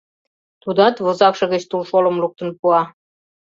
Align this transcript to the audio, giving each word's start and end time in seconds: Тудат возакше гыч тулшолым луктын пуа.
Тудат 0.61 0.95
возакше 1.05 1.45
гыч 1.53 1.63
тулшолым 1.69 2.15
луктын 2.23 2.49
пуа. 2.59 2.81